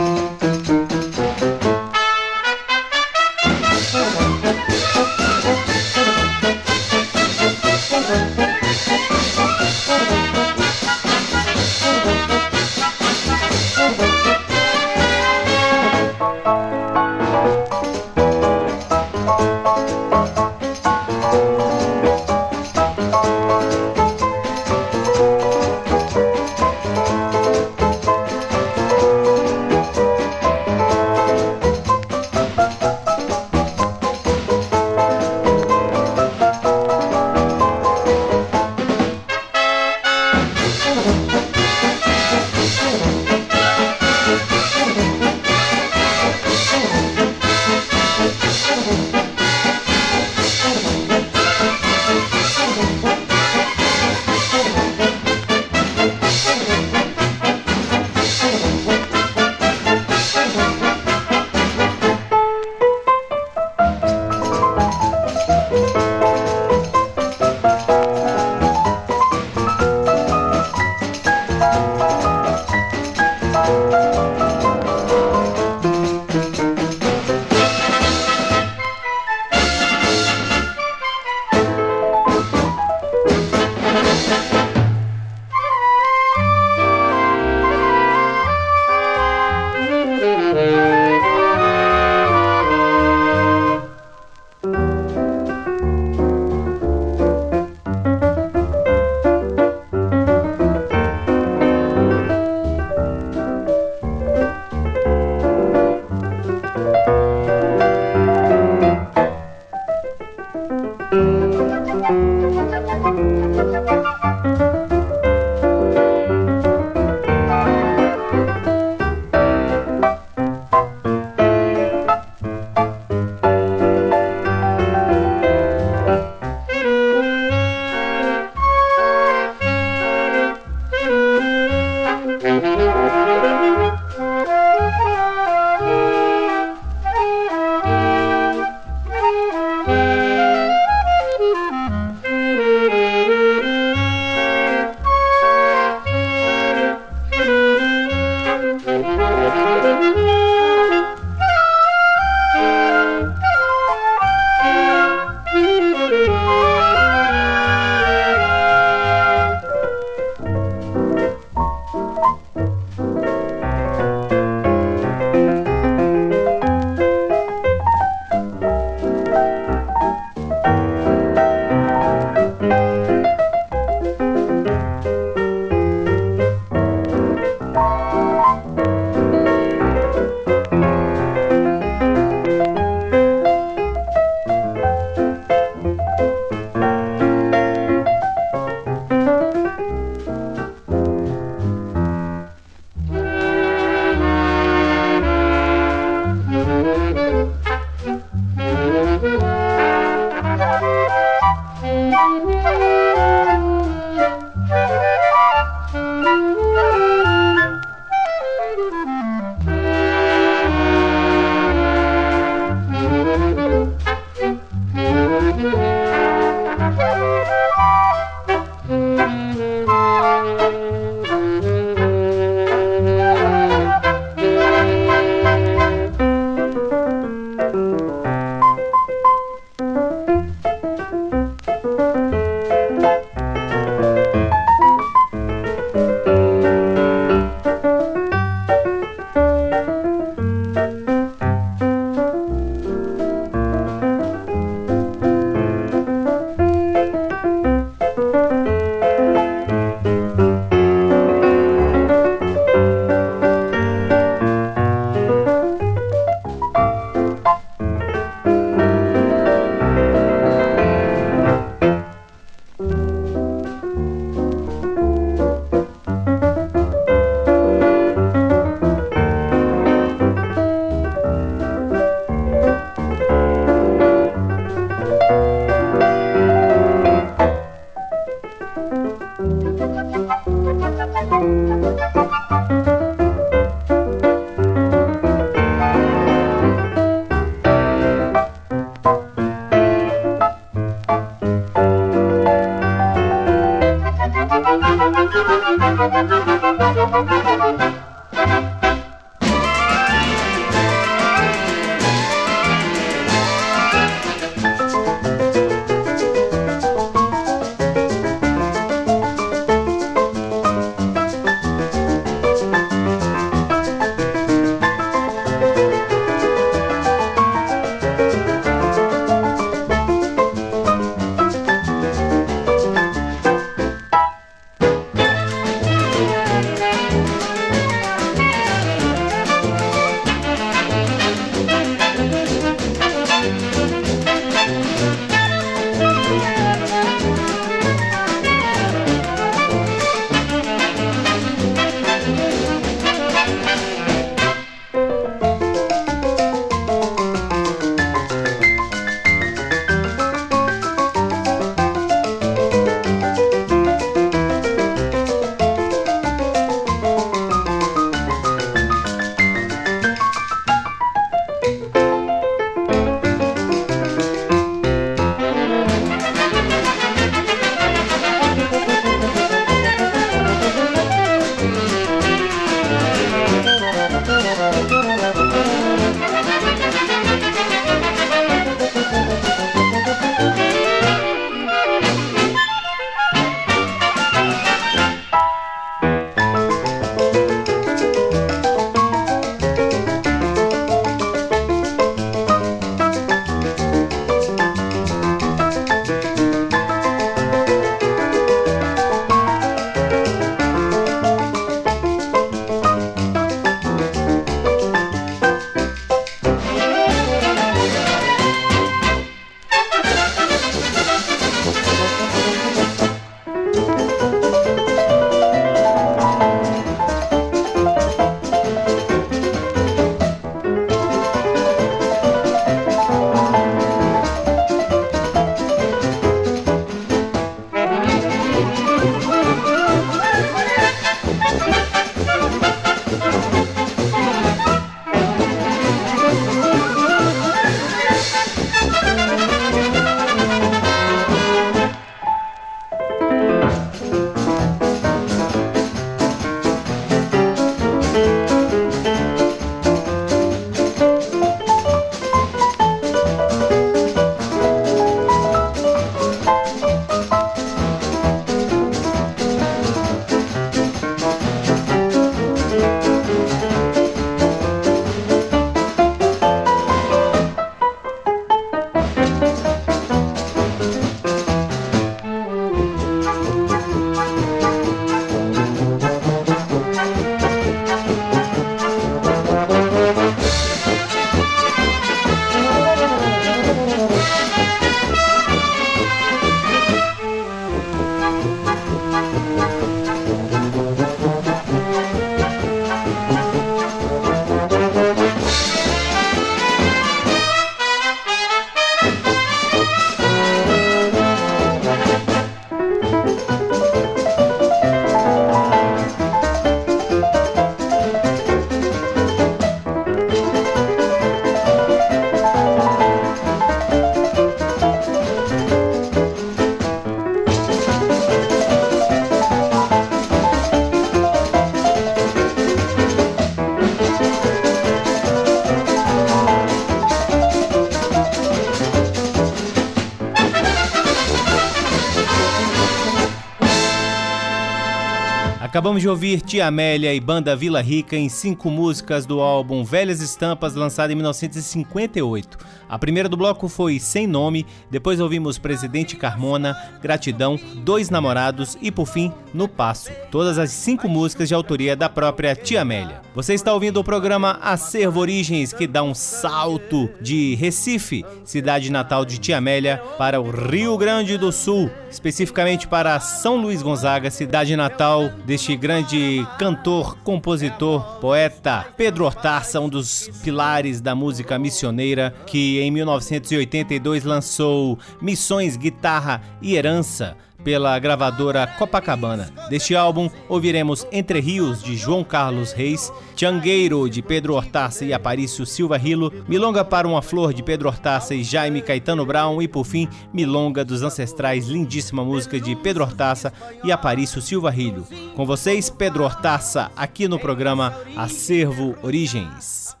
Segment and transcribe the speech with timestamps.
[535.91, 540.21] Acabamos de ouvir Tia Amélia e Banda Vila Rica em cinco músicas do álbum Velhas
[540.21, 542.57] Estampas, lançado em 1958.
[542.87, 548.89] A primeira do bloco foi Sem Nome, depois ouvimos Presidente Carmona, Gratidão, Dois Namorados e,
[548.89, 550.11] por fim, No Passo.
[550.29, 553.21] Todas as cinco músicas de autoria da própria Tia Amélia.
[553.35, 559.25] Você está ouvindo o programa Acervo Origens, que dá um salto de Recife, cidade natal
[559.25, 564.75] de Tia Amélia, para o Rio Grande do Sul, especificamente para São Luís Gonzaga, cidade
[564.75, 572.79] natal deste grande cantor, compositor, poeta Pedro Hortaça, um dos pilares da música missioneira que
[572.79, 579.51] em 1982 lançou Missões, Guitarra e Herança pela gravadora Copacabana.
[579.69, 585.65] Deste álbum, ouviremos Entre Rios, de João Carlos Reis, Tiangueiro, de Pedro Hortaça e Aparício
[585.65, 589.85] Silva Rilo, Milonga para uma Flor, de Pedro Hortaça e Jaime Caetano Brown, e por
[589.85, 593.53] fim, Milonga dos Ancestrais, lindíssima música de Pedro Hortaça
[593.83, 595.07] e Aparício Silva Rilo.
[595.35, 600.00] Com vocês, Pedro Hortaça, aqui no programa Acervo Origens.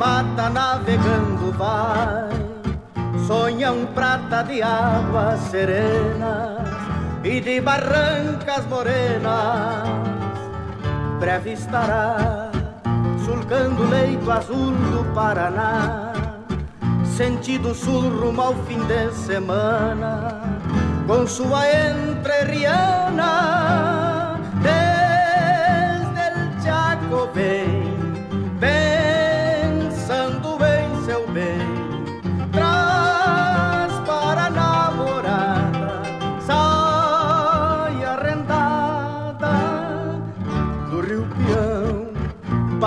[0.00, 2.30] Mata navegando vai,
[3.26, 6.66] sonha um prata de águas serenas
[7.22, 9.86] e de barrancas morenas.
[11.18, 12.50] Breve estará
[13.26, 16.14] sulcando o leito azul do Paraná,
[17.04, 20.40] sentido sul rumo ao fim de semana,
[21.06, 23.89] com sua entrerriana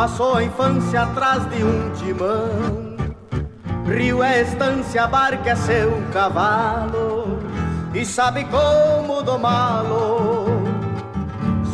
[0.04, 2.98] passou a infância atrás de um timão.
[3.86, 7.40] Rio é estância, barca é seu cavalo,
[7.94, 10.46] e sabe como domá-lo,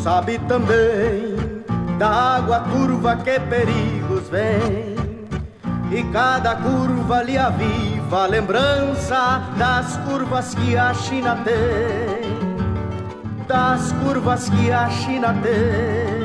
[0.04, 1.64] sabe também
[1.98, 4.96] da água turva que perigos vem.
[5.92, 12.38] E cada curva lhe aviva a lembrança das curvas que a China tem,
[13.48, 16.19] das curvas que a China tem.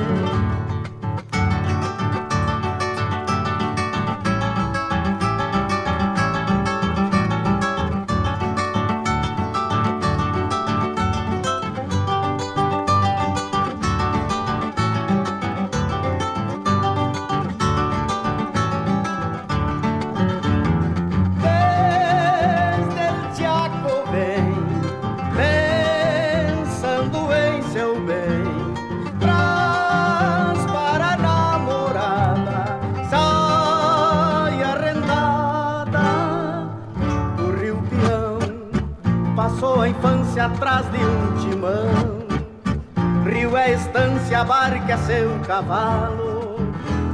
[44.84, 46.56] Barca é seu cavalo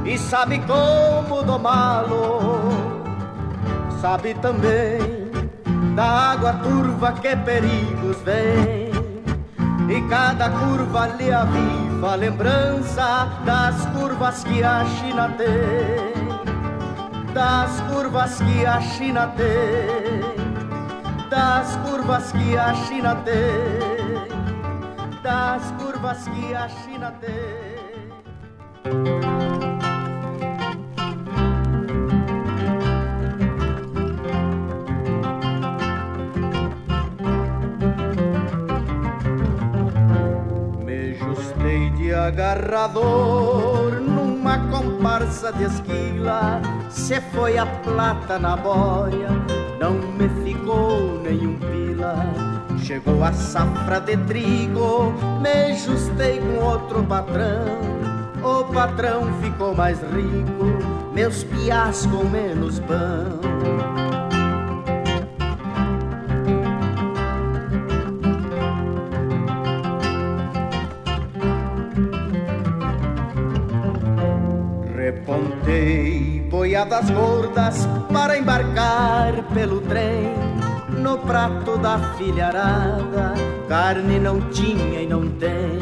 [0.05, 2.69] e sabe como domá-lo.
[4.01, 4.99] Sabe também
[5.95, 8.91] da água turva que perigos vem.
[9.89, 16.21] E cada curva lhe aviva a lembrança das curvas que a China tem.
[17.33, 20.41] Das curvas que a China tem
[21.29, 27.60] das curvas que a China tem, das curvas que a China tem.
[42.71, 49.29] Agarrador numa comparsa de esquila, se foi a plata na boia
[49.77, 52.15] não me ficou nenhum pila.
[52.83, 57.65] Chegou a safra de trigo, me justei com outro patrão.
[58.43, 64.10] O patrão ficou mais rico, meus piás com menos pão.
[75.11, 80.33] Repontei boiadas gordas para embarcar pelo trem.
[80.87, 83.33] No prato da filharada,
[83.67, 85.79] carne não tinha e não tem.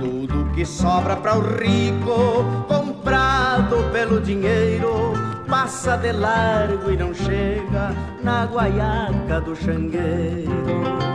[0.00, 5.12] Tudo que sobra para o rico, comprado pelo dinheiro,
[5.46, 11.05] passa de largo e não chega na guaiaca do xangueiro.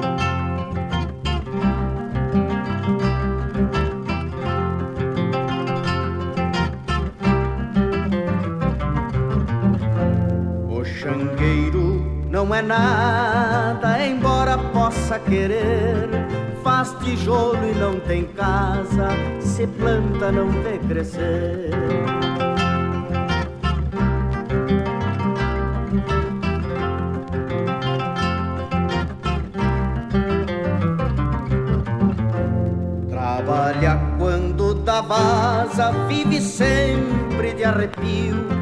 [12.52, 16.10] Não é nada, embora possa querer.
[16.62, 19.08] Faz tijolo e não tem casa,
[19.40, 21.72] se planta não vê crescer.
[35.02, 38.61] vaza, vive sempre de arrepio.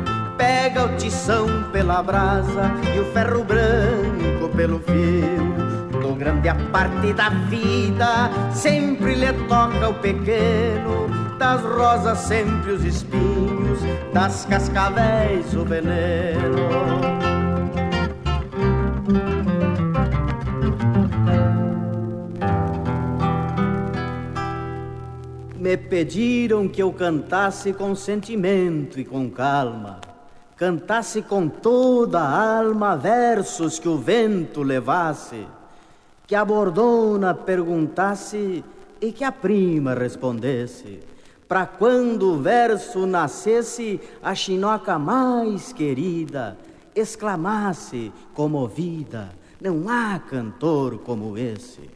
[0.70, 6.00] Pega o tição pela brasa e o ferro branco pelo fio.
[6.00, 11.10] Do grande a parte da vida, sempre lhe toca o pequeno.
[11.40, 13.80] Das rosas sempre os espinhos,
[14.14, 16.70] das cascavéis o veneno.
[25.60, 30.00] me pediram que eu cantasse com sentimento e com calma,
[30.60, 35.48] cantasse com toda a alma versos que o vento levasse,
[36.28, 38.62] que a bordona perguntasse
[39.00, 41.00] e que a prima respondesse,
[41.48, 46.58] para quando o verso nascesse, a chinoca mais querida
[46.94, 49.30] exclamasse comovida:
[49.62, 51.90] Não há cantor como esse.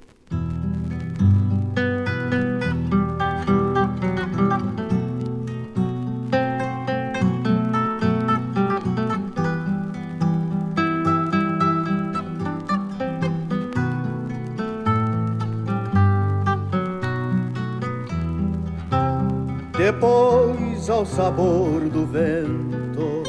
[21.23, 23.23] Sabor do vento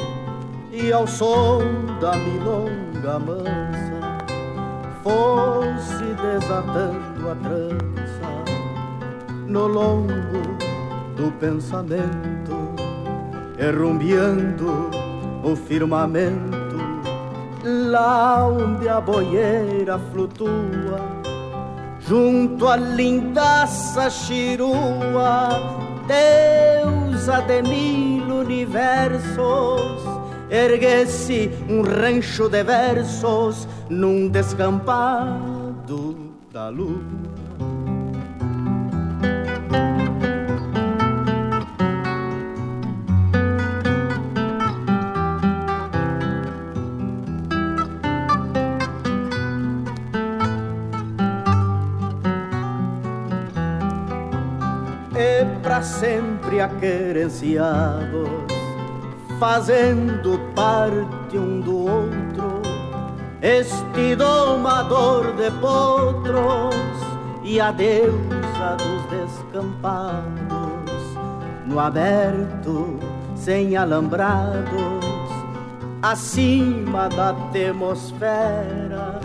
[0.73, 1.61] e ao som
[2.01, 4.19] da milonga mansa,
[5.01, 8.31] fosse desatando a trança
[9.47, 10.43] no longo
[11.17, 12.75] do pensamento,
[13.57, 14.91] errumbiando
[15.45, 16.77] o firmamento,
[17.63, 20.99] lá onde a boieira flutua,
[22.01, 25.85] junto à lindaça chirua
[27.25, 30.03] deusa de mil universos,
[30.51, 37.25] erguesse um rancho de versos num descampado da lua.
[55.83, 58.29] sempre aquerenciados,
[59.39, 62.63] fazendo parte um do outro,
[63.43, 66.75] este domador de potros
[67.43, 70.25] e a deusa dos descampados,
[71.67, 72.99] no aberto,
[73.37, 75.05] sem alambrados,
[76.03, 79.21] acima da atmosfera,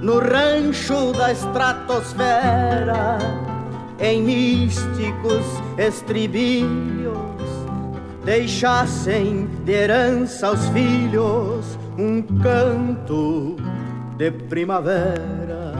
[0.00, 3.18] no rancho da estratosfera
[3.98, 5.44] em místicos
[5.78, 7.24] estribilhos
[8.24, 13.56] deixassem de herança aos filhos um canto
[14.16, 15.74] de primavera,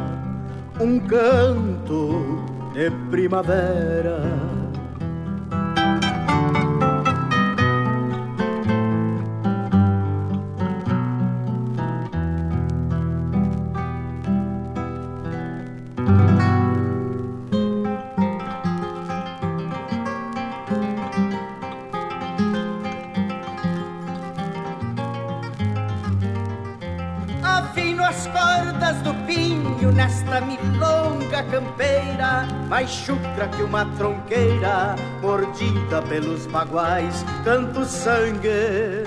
[0.80, 4.53] um canto de primavera.
[32.94, 39.04] Chucra que uma tronqueira, mordida pelos baguais, tantos sangues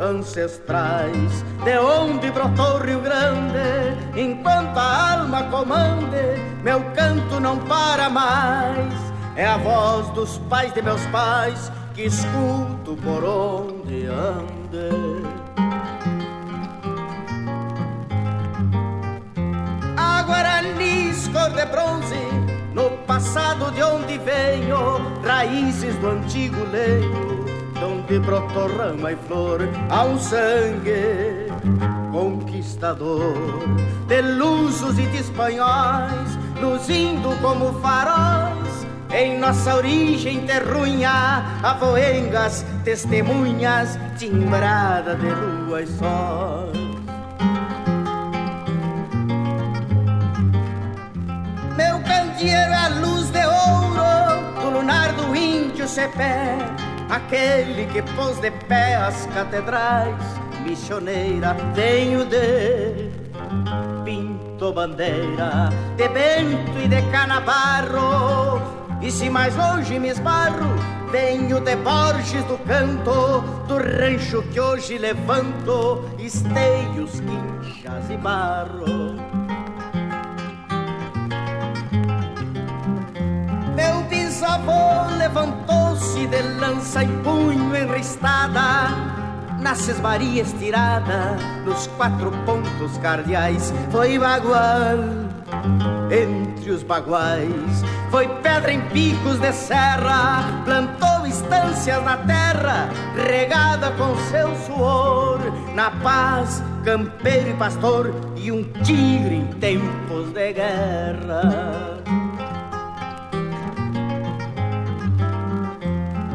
[0.00, 8.92] ancestrais, de onde brotou Rio Grande, enquanto a alma comande, meu canto não para mais.
[9.36, 15.22] É a voz dos pais de meus pais que escuto por onde ande.
[19.96, 22.37] A Guaranis cor de bronze
[22.78, 27.44] no passado de onde venho, raízes do antigo leito,
[27.84, 31.48] onde brotou rama e flor, há um sangue
[32.12, 33.34] conquistador,
[34.06, 45.16] de lusos e de espanhóis, luzindo como faróis, em nossa origem terrunha, avoengas, testemunhas, timbrada
[45.16, 46.87] de lua e sol.
[52.38, 56.56] Candeeiro é a luz de ouro do lunar do índio Cepé,
[57.10, 60.14] aquele que pôs de pé as catedrais,
[60.64, 63.10] missioneira, tenho de
[64.04, 68.62] pinto bandeira, de bento e de canabarro
[69.02, 70.76] e se mais longe me esbarro,
[71.10, 79.37] venho de Borges do canto, do rancho que hoje levanto, esteios, quinchas e barro.
[84.38, 88.88] Bisavô levantou-se de lança e punho enristada,
[89.60, 94.96] nas esvaria estirada, nos quatro pontos cardeais, foi bagual
[96.08, 97.82] entre os baguais.
[98.12, 105.40] Foi pedra em picos de serra, plantou estâncias na terra, regada com seu suor,
[105.74, 111.97] na paz, campeiro e pastor, e um tigre em tempos de guerra.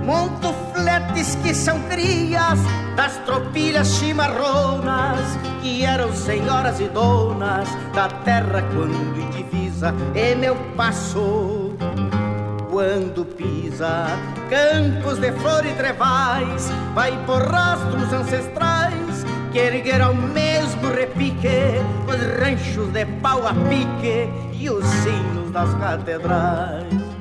[0.06, 2.60] Monto fletes que são crias
[2.96, 11.74] das tropilhas chimarronas, que eram senhoras e donas da terra quando indivisa, e meu passo
[12.70, 14.08] quando pisa
[14.50, 21.48] campos de flor e trevais, vai por rastros ancestrais que ergueram o mesmo repique,
[22.08, 27.13] os ranchos de pau a pique e os sinos das catedrais.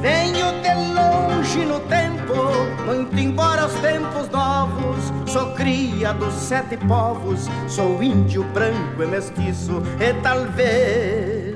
[0.00, 2.34] Venho de longe no tempo,
[2.86, 5.12] muito embora os tempos novos.
[5.26, 11.54] Sou cria dos sete povos, sou índio branco e mestiço, e talvez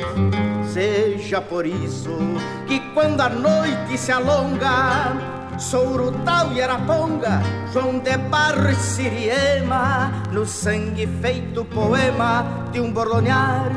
[0.72, 2.18] seja por isso
[2.66, 5.16] que quando a noite se alonga,
[5.58, 7.40] sou Urutau e Araponga,
[7.72, 13.70] João de Barro e Siriema, no sangue feito poema de um borlonhar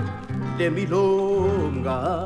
[0.57, 2.25] de milonga.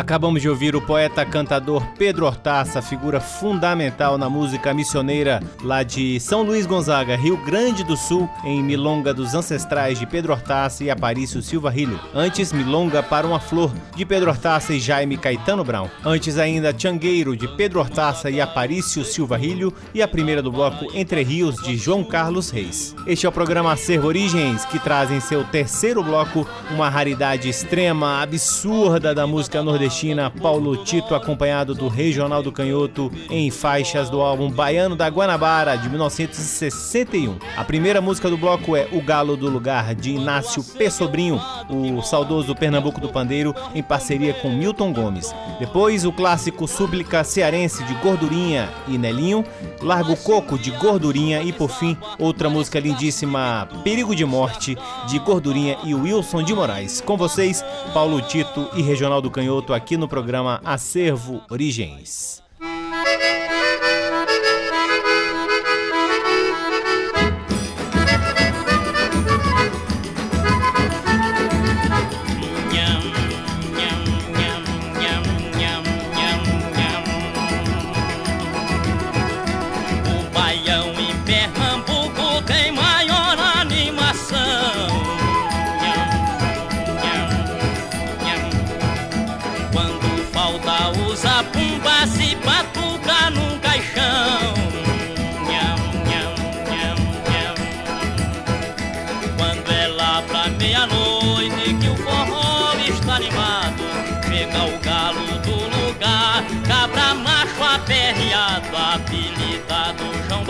[0.00, 6.18] Acabamos de ouvir o poeta cantador Pedro Hortaça, figura fundamental na música missioneira lá de
[6.18, 10.90] São Luís Gonzaga, Rio Grande do Sul, em Milonga dos Ancestrais de Pedro Hortaça e
[10.90, 12.00] Aparício Silva Rilho.
[12.14, 15.90] Antes, Milonga para uma Flor, de Pedro Hortaça e Jaime Caetano Brown.
[16.02, 19.70] Antes ainda, Tiangueiro, de Pedro Hortaça e Aparício Silva Rilho.
[19.92, 22.96] E a primeira do bloco, Entre Rios, de João Carlos Reis.
[23.06, 28.22] Este é o programa Acervo Origens, que traz em seu terceiro bloco uma raridade extrema,
[28.22, 34.20] absurda da música nordestina nordestina Paulo Tito, acompanhado do Regional do Canhoto, em faixas do
[34.20, 37.36] álbum Baiano da Guanabara, de 1961.
[37.56, 40.88] A primeira música do bloco é O Galo do Lugar, de Inácio P.
[40.90, 45.34] Sobrinho, o saudoso Pernambuco do Pandeiro, em parceria com Milton Gomes.
[45.58, 49.44] Depois, o clássico Súplica Cearense, de Gordurinha e Nelinho,
[49.82, 54.76] Largo Coco, de Gordurinha e, por fim, outra música lindíssima, Perigo de Morte,
[55.08, 57.00] de Gordurinha e Wilson de Moraes.
[57.00, 62.42] Com vocês, Paulo Tito e Regional do Canhoto, aqui no programa Acervo Origens.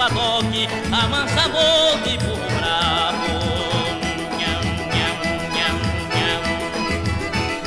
[0.00, 3.38] Badoque, amansador de burro bravo.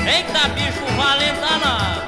[0.04, 2.02] Eita bicho valendo danado,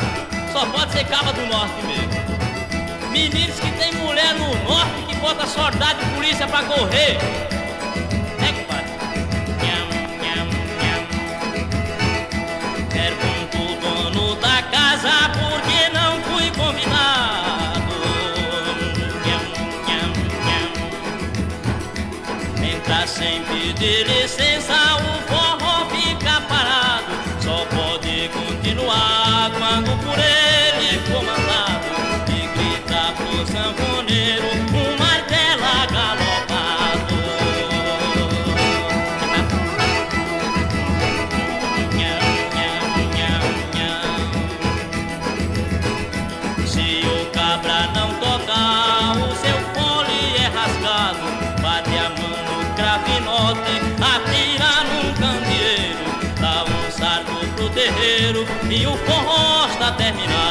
[0.51, 3.11] só pode ser caba do norte mesmo.
[3.11, 7.19] Meninos que tem mulher no norte que bota soldado de polícia pra correr.
[23.85, 24.24] Sem pedir
[60.05, 60.44] 셈이라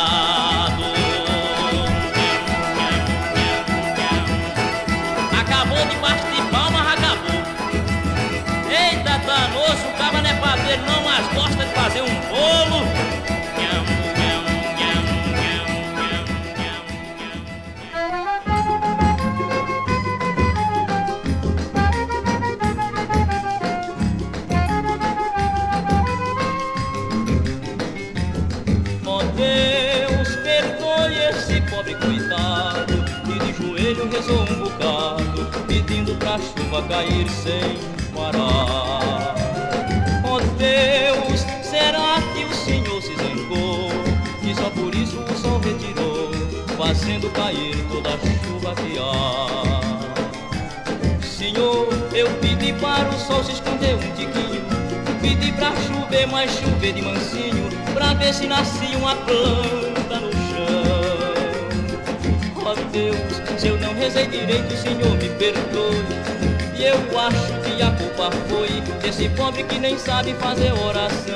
[36.74, 37.78] chuva cair sem
[38.12, 39.34] parar.
[40.24, 43.90] Oh Deus, será que o Senhor se zangou?
[44.42, 46.32] E só por isso o sol retirou,
[46.76, 49.80] fazendo cair toda a chuva que há.
[51.22, 54.62] Senhor, eu pedi para o sol se esconder um tiquinho,
[55.20, 60.34] pedi pra chover, mas chover de mansinho, pra ver se nascia uma planta no
[62.66, 66.24] ó Deus, se eu não rezei direito, Senhor me perdoe.
[66.76, 68.68] E eu acho que a culpa foi
[69.00, 71.34] desse pobre que nem sabe fazer oração.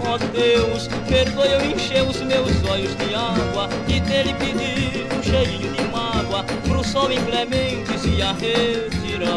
[0.00, 5.72] Ó Deus, perdoe eu encher os meus olhos de água e dele pedir um cheirinho
[5.72, 9.36] de mágoa pro sol inclemente se a retirar.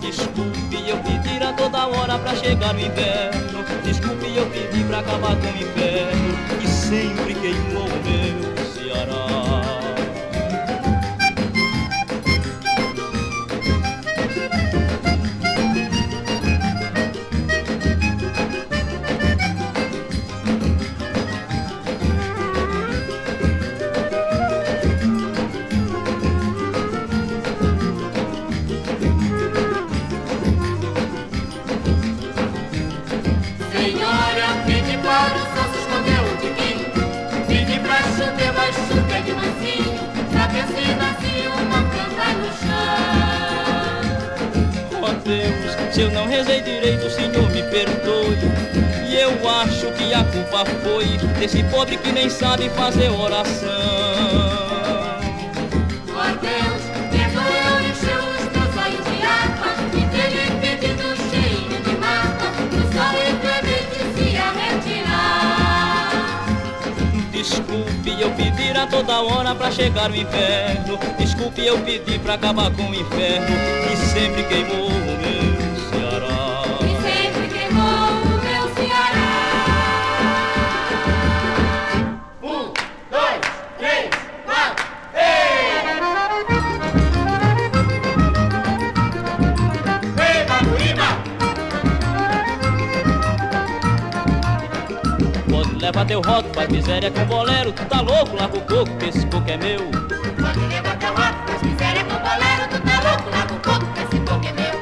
[0.00, 3.64] Desculpe eu pedir a toda hora pra chegar no inverno.
[3.84, 8.29] Desculpe eu pedir pra acabar com o inferno que sempre queimou o meu
[46.00, 48.38] Se eu não rezei direito, o Senhor me perdoe.
[49.06, 51.04] E eu acho que a culpa foi
[51.38, 53.68] desse pobre que nem sabe fazer oração.
[56.08, 56.60] O.
[67.30, 70.98] Desculpe eu pedir a toda hora pra chegar no inferno.
[71.18, 73.54] Desculpe eu pedir pra acabar com o inferno
[73.86, 75.49] que sempre queimou o meu.
[96.30, 99.56] Rodo, faz miséria com bolero, tu tá louco, larga o coco, que esse coco é
[99.56, 99.80] meu.
[100.40, 104.00] Pode levar teu rodo, faz miséria com bolero, tu tá louco, larga o coco, que
[104.00, 104.76] esse coco é meu.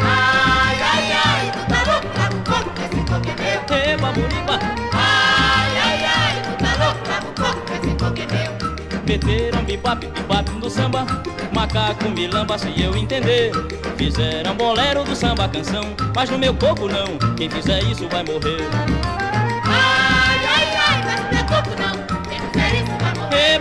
[0.00, 3.92] Ai, ai, ai, tu tá louco, larga o coco, que esse coco é meu.
[3.92, 4.58] Eba, buriba.
[4.92, 9.02] Ai, ai, ai, tu tá louco, larga o coco, que esse coco é meu.
[9.06, 11.06] Meteram bibap, bibap do samba,
[11.52, 13.52] macaco, milamba, se eu entender.
[13.96, 18.95] Fizeram bolero do samba canção, mas no meu coco não, quem fizer isso vai morrer.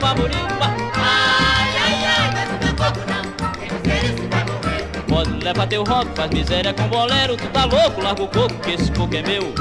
[0.05, 0.67] Baburimba.
[0.93, 4.81] Ai, ai, ai, mas o meu corpo não, quem fizer isso vai morrer.
[5.07, 8.71] Pode levar teu rock, faz miséria com bolero, tu tá louco, larga o coco, que
[8.73, 9.51] esse coco é meu.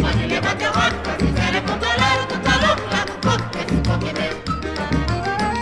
[0.00, 3.58] Pode levar teu rock, faz miséria com bolero, tu tá louco, larga o coco, que
[3.58, 4.34] esse coco é meu.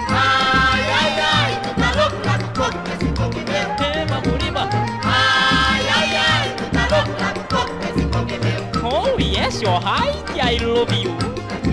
[0.09, 3.66] Ai, ai, ai, tu tá louco, larga o coco, que esse coco é meu.
[3.98, 4.69] Ei, baburimba.
[5.02, 8.60] Ai, ai, ai, tu tá louco, larga o coco, que esse coco é meu.
[8.88, 11.17] Oh, yes, alright, I love you.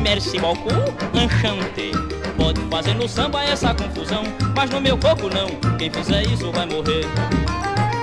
[0.01, 2.14] Merci beaucoup, enchanté.
[2.37, 4.23] Pode fazer no samba essa confusão,
[4.55, 5.47] mas no meu coco não.
[5.77, 7.05] Quem fizer isso vai morrer.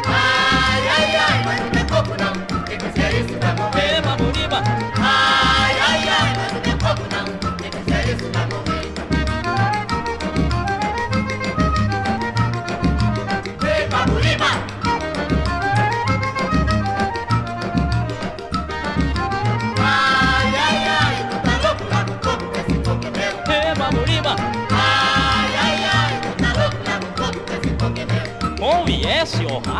[0.06, 2.31] Ai, ai, ai, mas no meu coco não.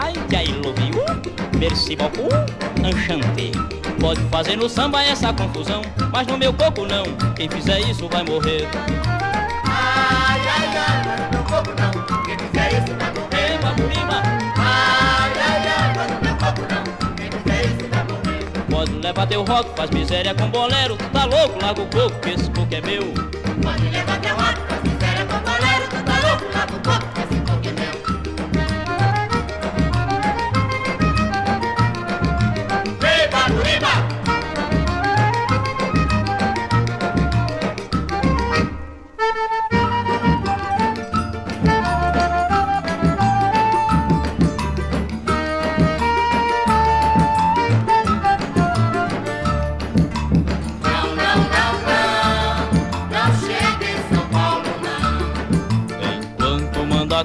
[0.03, 1.05] Oh yes, oh hi, I love you.
[1.59, 2.29] Merci beaucoup,
[2.85, 3.53] enchanté.
[4.01, 5.83] Pode fazer no samba essa confusão,
[6.13, 7.05] mas no meu coco não.
[7.37, 8.67] Quem fizer isso vai morrer.
[9.65, 12.23] Ai, ai, ai, mas no meu coco não.
[12.25, 13.93] Quem fizer isso vai morrer.
[13.95, 14.23] Rima,
[14.57, 17.15] Ai, ai, ai, mas no meu coco não.
[17.17, 18.45] Quem fizer isso vai morrer.
[18.71, 20.97] Pode levar teu rock, faz miséria com bolero.
[21.13, 23.05] Tá louco, larga o coco, que esse coco é meu.
[23.63, 23.92] Pode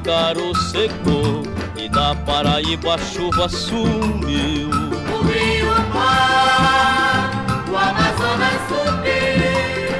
[0.08, 1.44] Mandacaro secou
[1.76, 4.70] e da Paraíba a chuva sumiu.
[4.70, 9.92] O Rio Mar, o Amazonas subiu.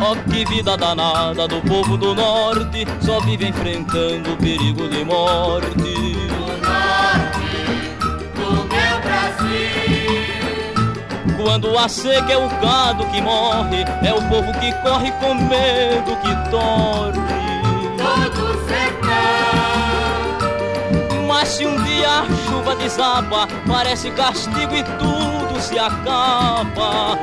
[0.00, 5.68] Ó que vida danada do povo do norte, só vive enfrentando o perigo de morte.
[5.78, 7.62] O norte
[8.34, 9.62] do meu Brasil.
[11.40, 16.16] Quando a seca é o gado que morre, é o povo que corre com medo
[16.16, 17.31] que torre.
[21.44, 27.18] Se um dia a chuva desaba, parece castigo e tudo se acaba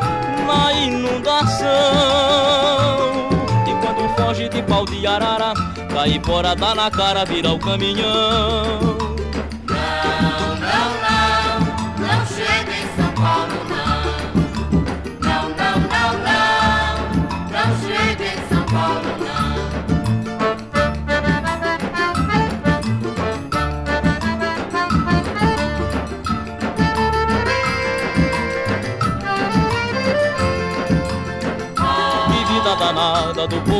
[0.45, 1.67] na inundação.
[3.65, 5.53] E quando foge de pau de arara,
[5.91, 9.08] caipora dá na cara, vira o caminhão.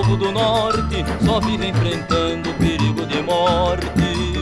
[0.10, 3.86] Povo do norte, só vive enfrentando o perigo de morte.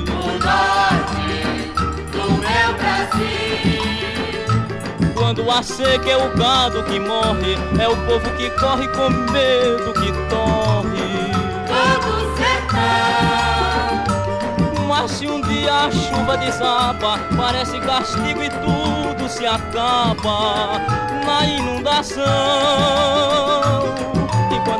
[0.07, 1.74] O norte
[2.11, 4.45] do meu Brasil.
[5.13, 9.93] Quando a seca é o gado que morre, é o povo que corre com medo
[9.93, 11.32] que torre.
[11.68, 12.78] Todo sertão.
[14.88, 20.80] Mas se um dia a chuva desaba, parece castigo e tudo se acaba
[21.26, 22.26] na inundação.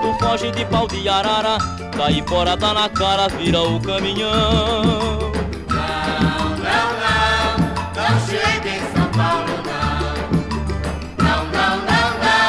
[0.08, 1.58] E quando foge de pau de arara,
[1.98, 5.32] caipora dá na cara, vira o caminhão.
[5.68, 7.58] Não, não, não,
[7.94, 9.88] não chega em São Paulo, não.
[11.26, 12.48] Não, não, não, não,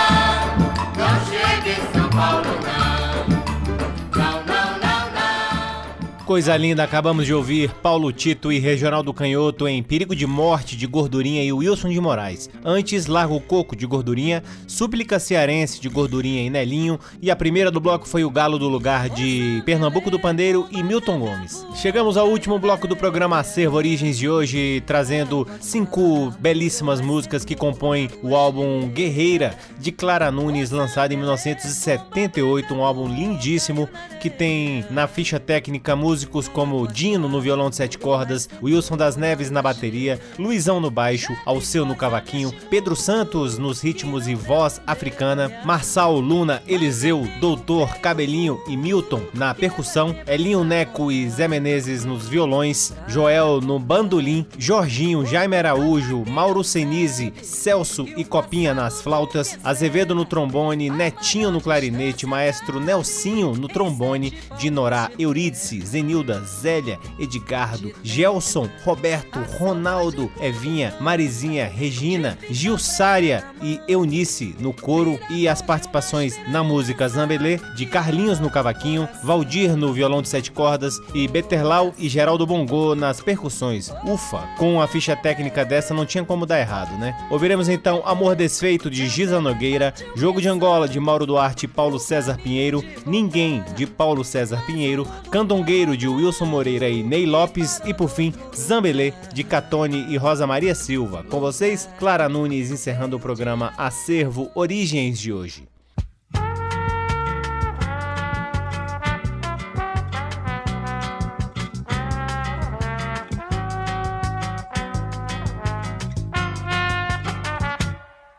[0.97, 2.78] não chega em São Paulo, não.
[6.29, 10.77] Coisa linda, acabamos de ouvir Paulo Tito e Regional do Canhoto em Perigo de Morte
[10.77, 12.51] de Gordurinha e Wilson de Moraes.
[12.63, 17.01] Antes, Largo Coco de Gordurinha, Súplica Cearense de Gordurinha e Nelinho.
[17.23, 20.83] E a primeira do bloco foi o Galo do Lugar de Pernambuco do Pandeiro e
[20.83, 21.67] Milton Gomes.
[21.77, 27.55] Chegamos ao último bloco do programa Acervo Origens de hoje, trazendo cinco belíssimas músicas que
[27.55, 32.75] compõem o álbum Guerreira de Clara Nunes, lançado em 1978.
[32.75, 33.89] Um álbum lindíssimo
[34.19, 39.17] que tem na ficha técnica músicos como Dino no violão de sete cordas, Wilson das
[39.17, 44.81] Neves na bateria, Luizão no baixo, Alceu no cavaquinho, Pedro Santos nos ritmos e voz
[44.87, 52.05] africana, Marçal, Luna, Eliseu, Doutor, Cabelinho e Milton na percussão, Elinho Neco e Zé Menezes
[52.05, 59.59] nos violões, Joel no bandolim, Jorginho, Jaime Araújo, Mauro Senise, Celso e Copinha nas flautas,
[59.63, 64.08] Azevedo no trombone, Netinho no clarinete, Maestro Nelsinho no trombone,
[64.59, 74.73] Dinorá, Eurídice, Zenilda, Zélia, Edgardo, Gelson, Roberto, Ronaldo, Evinha, Marizinha, Regina, Gilsária e Eunice no
[74.73, 80.29] coro e as participações na música Zambelê, de Carlinhos no cavaquinho, Valdir no violão de
[80.29, 83.93] sete cordas e Beterlau e Geraldo Bongô nas percussões.
[84.05, 87.17] Ufa, com a ficha técnica dessa não tinha como dar errado, né?
[87.31, 91.99] Ouviremos então Amor Desfeito de Giza Nogueira, Jogo de Angola de Mauro Duarte e Paulo
[91.99, 97.93] César Pinheiro, Ninguém de Paulo César Pinheiro, Candongueiro de Wilson Moreira e Ney Lopes e
[97.93, 101.25] por fim Zambelê de Catone e Rosa Maria Silva.
[101.25, 105.67] Com vocês, Clara Nunes encerrando o programa Acervo Origens de hoje.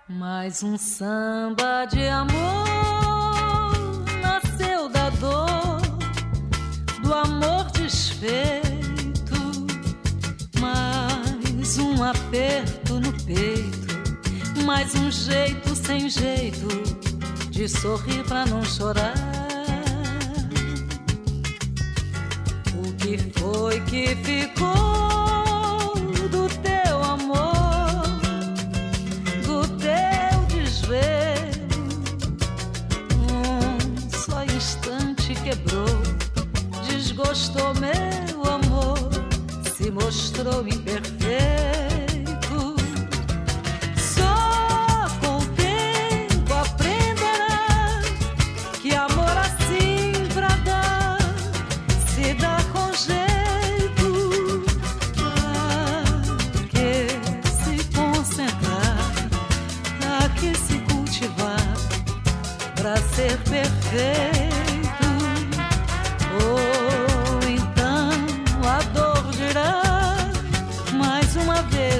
[0.07, 2.49] Mais um samba de amor
[14.89, 16.67] Mais um jeito sem jeito
[17.51, 19.13] de sorrir pra não chorar.
[22.75, 25.93] O que foi que ficou
[26.31, 28.03] do teu amor,
[29.45, 31.67] do teu desvelo?
[33.13, 35.85] Um só instante quebrou,
[36.87, 38.97] desgostou meu amor,
[39.75, 41.68] se mostrou imperfeito.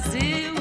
[0.00, 0.59] Brasil.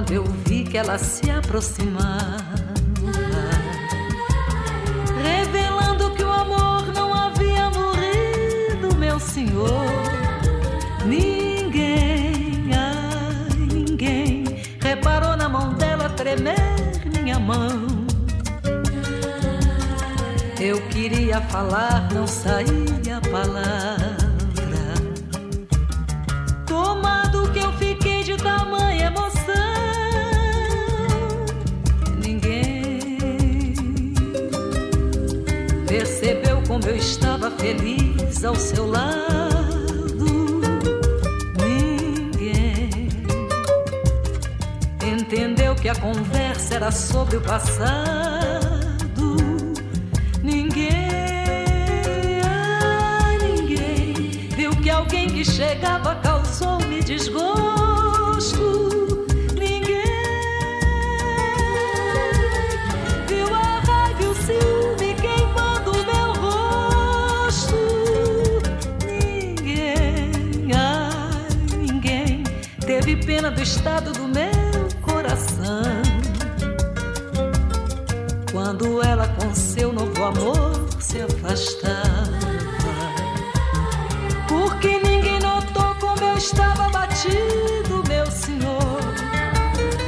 [0.00, 2.54] Quando eu vi que ela se aproximava,
[5.22, 9.84] revelando que o amor não havia morrido, meu senhor.
[11.04, 14.44] Ninguém, ai, ninguém
[14.80, 16.56] reparou na mão dela tremer
[17.22, 17.86] minha mão.
[20.58, 23.99] Eu queria falar, não saía a palavra.
[38.44, 40.60] Ao seu lado.
[41.58, 43.08] Ninguém
[45.02, 48.00] entendeu que a conversa era sobre o passado.
[50.42, 50.90] Ninguém,
[52.44, 57.49] ah, ninguém viu que alguém que chegava causou-me desgosto.
[73.00, 76.02] Teve pena do estado do meu coração.
[78.52, 82.38] Quando ela com seu novo amor se afastava.
[84.48, 89.00] Porque ninguém notou como eu estava batido, meu senhor.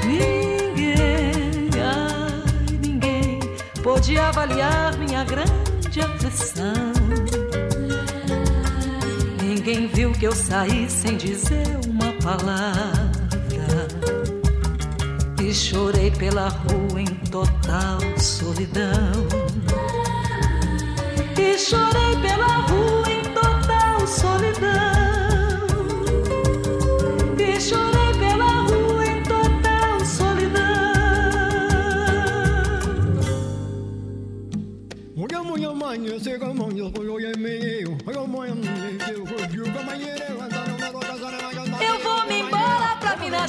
[0.05, 3.39] Ninguém, ai, ninguém
[3.83, 6.93] pôde avaliar minha grande aflição.
[9.43, 13.89] Ninguém viu que eu saí sem dizer uma palavra.
[15.43, 19.27] E chorei pela rua em total solidão.
[21.37, 25.02] E chorei pela rua em total solidão.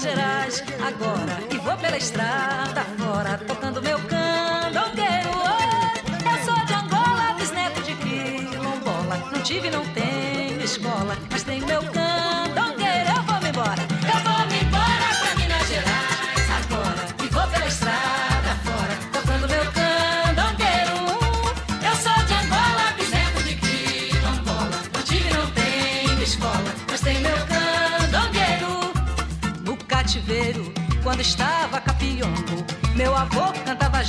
[0.04, 5.32] Gerais agora e vou pela estrada fora tocando meu candoqueiro.
[6.26, 9.16] Eu sou de Angola, bisneto de quilombola.
[9.32, 11.16] Não tive, não tenho escola,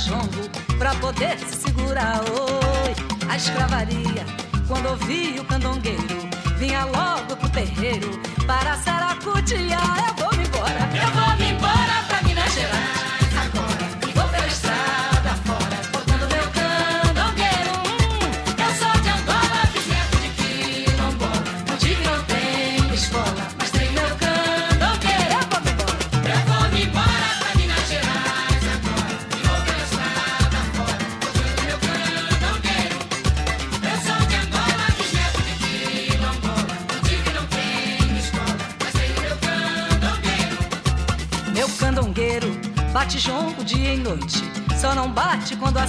[0.05, 2.21] cantava jongo pra poder se segurar.
[2.21, 2.95] Oi,
[3.29, 4.25] a escravaria,
[4.67, 8.09] quando ouvia o candongueiro, vinha logo pro terreiro
[8.45, 10.07] para saracutear.
[10.07, 11.84] Eu vou me embora, eu vou me embora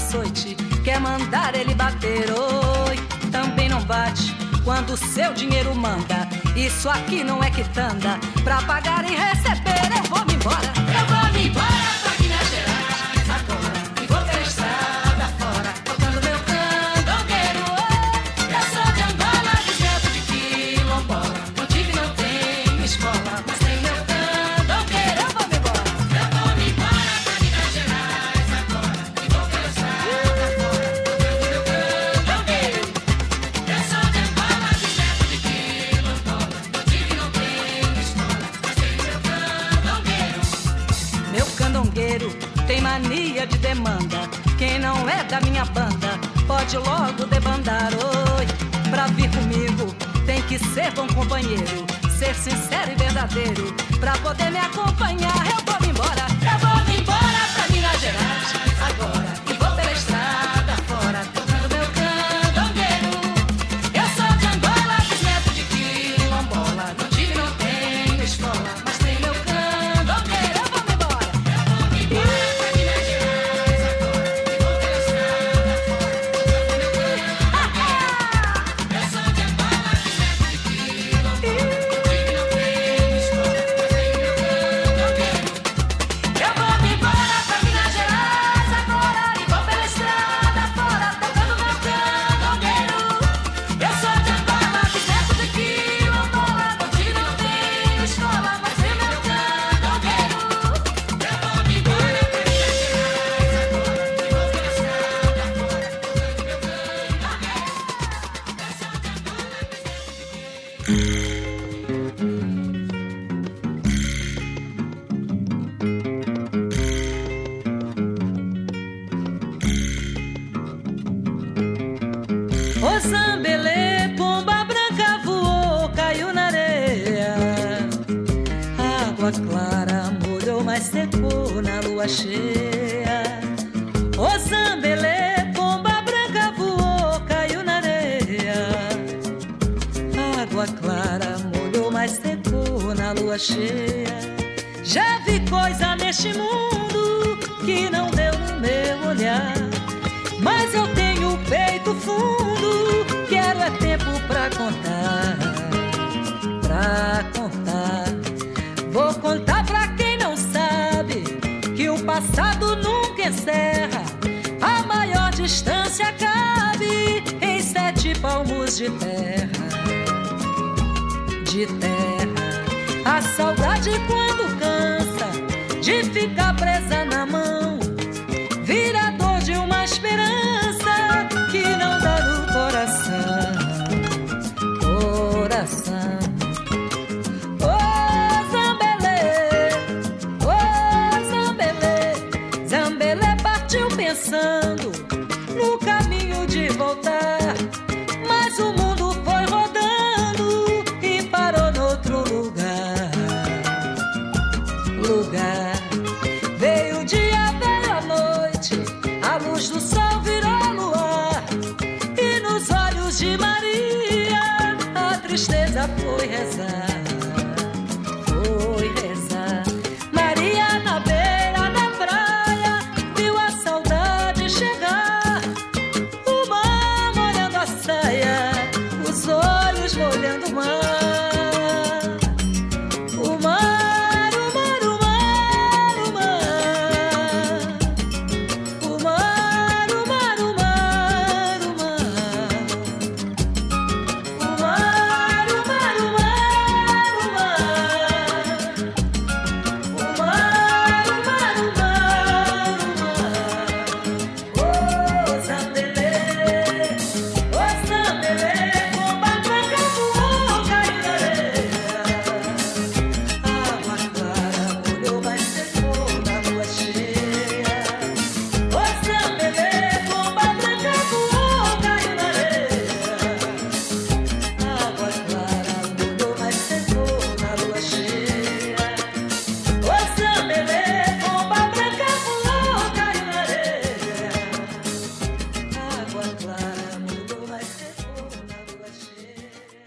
[0.06, 0.54] açoite
[0.84, 2.30] quer mandar ele bater.
[2.30, 2.96] Oi,
[3.32, 4.34] também não bate
[4.64, 6.28] quando o seu dinheiro manda.
[6.54, 9.55] Isso aqui não é quitanda pra pagar e receber.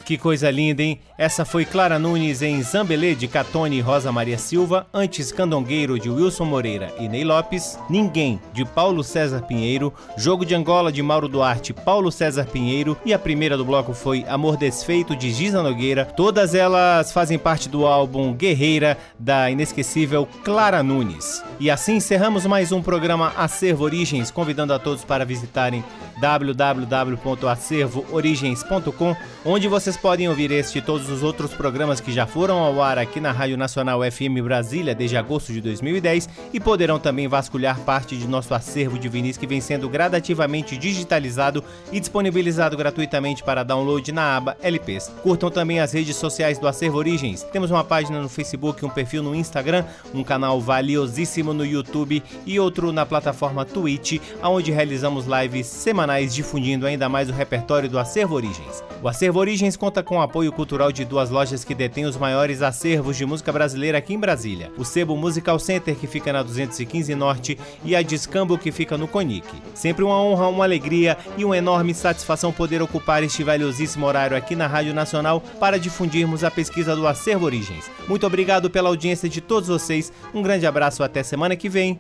[0.10, 1.00] Que coisa linda, hein?
[1.20, 6.10] Essa foi Clara Nunes em Zambelê de Catone e Rosa Maria Silva, antes Candongueiro de
[6.10, 11.28] Wilson Moreira e Ney Lopes, Ninguém de Paulo César Pinheiro, Jogo de Angola de Mauro
[11.28, 16.06] Duarte, Paulo César Pinheiro e a primeira do bloco foi Amor Desfeito de Giza Nogueira.
[16.06, 21.44] Todas elas fazem parte do álbum Guerreira da inesquecível Clara Nunes.
[21.60, 25.84] E assim encerramos mais um programa Acervo Origens, convidando a todos para visitarem
[26.20, 32.82] www.acervoorigens.com, onde vocês podem ouvir este e todos os outros programas que já foram ao
[32.82, 37.78] ar aqui na Rádio Nacional FM Brasília desde agosto de 2010 e poderão também vasculhar
[37.82, 43.64] parte de nosso acervo de vinis que vem sendo gradativamente digitalizado e disponibilizado gratuitamente para
[43.64, 45.12] download na aba LPs.
[45.22, 47.44] Curtam também as redes sociais do Acervo Origens.
[47.44, 49.84] Temos uma página no Facebook, um perfil no Instagram,
[50.14, 56.86] um canal valiosíssimo no YouTube e outro na plataforma Twitch, onde realizamos lives semanais difundindo
[56.86, 58.84] ainda mais o repertório do Acervo Origens.
[59.02, 62.62] O Acervo Origens conta com o apoio cultural de duas lojas que detêm os maiores
[62.62, 67.16] acervos de música brasileira aqui em Brasília: o Sebo Musical Center, que fica na 215
[67.16, 69.48] Norte, e a Discambo, que fica no Conic.
[69.74, 74.56] Sempre uma honra, uma alegria e uma enorme satisfação poder ocupar este valiosíssimo horário aqui
[74.56, 77.90] na Rádio Nacional para difundirmos a pesquisa do Acervo Origens.
[78.08, 82.00] Muito obrigado pela audiência de todos vocês, um grande abraço até semana que vem.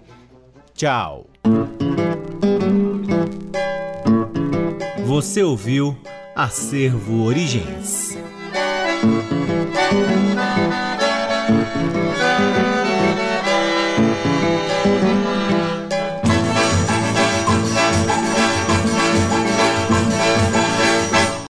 [0.76, 1.26] Tchau!
[5.08, 5.98] Você ouviu
[6.42, 8.18] Acervo Origens.